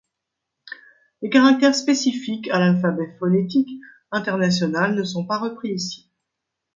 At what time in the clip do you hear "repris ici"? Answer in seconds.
5.37-6.09